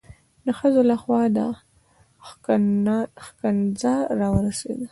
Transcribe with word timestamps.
د 0.45 0.47
ښځو 0.59 0.81
لخوا 0.91 1.21
دا 1.37 1.47
ښکنځا 3.25 3.95
را 4.19 4.27
ورسېده. 4.35 4.87